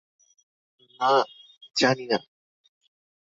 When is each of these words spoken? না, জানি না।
না, 0.99 1.11
জানি 1.77 2.05
না। 2.05 2.17